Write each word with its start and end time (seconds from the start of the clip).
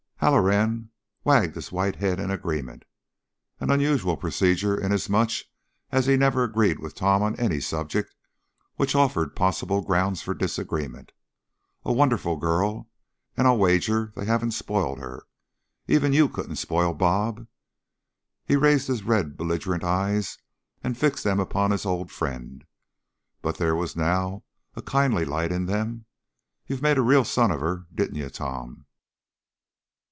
Halloran 0.21 0.91
wagged 1.23 1.55
his 1.55 1.71
white 1.71 1.95
head 1.95 2.19
in 2.19 2.29
agreement, 2.29 2.85
an 3.59 3.71
unusual 3.71 4.15
procedure, 4.15 4.79
inasmuch 4.79 5.31
as 5.91 6.05
he 6.05 6.15
never 6.15 6.43
agreed 6.43 6.77
with 6.77 6.93
Tom 6.93 7.23
on 7.23 7.35
any 7.37 7.59
subject 7.59 8.13
which 8.75 8.93
offered 8.93 9.35
possible 9.35 9.81
ground 9.81 10.19
for 10.19 10.35
disagreement. 10.35 11.11
"A 11.83 11.91
wonderful 11.91 12.35
girl! 12.35 12.87
And 13.35 13.47
I'll 13.47 13.57
wager 13.57 14.13
they 14.15 14.25
haven't 14.25 14.51
spoiled 14.51 14.99
her. 14.99 15.25
Even 15.87 16.13
you 16.13 16.29
couldn't 16.29 16.57
spoil 16.57 16.93
'Bob.'" 16.93 17.47
He 18.45 18.55
raised 18.55 18.89
his 18.89 19.01
red, 19.01 19.35
belligerent 19.35 19.83
eyes 19.83 20.37
and 20.83 20.95
fixed 20.95 21.23
them 21.23 21.39
upon 21.39 21.71
his 21.71 21.83
old 21.83 22.11
friend, 22.11 22.63
but 23.41 23.57
there 23.57 23.75
was 23.75 23.95
now 23.95 24.43
a 24.75 24.83
kindly 24.83 25.25
light 25.25 25.51
in 25.51 25.65
them. 25.65 26.05
"You 26.67 26.77
made 26.79 26.99
a 26.99 27.01
real 27.01 27.23
son 27.23 27.49
of 27.49 27.59
her, 27.61 27.87
didn't 27.91 28.17
you, 28.17 28.29
Tom?" 28.29 28.85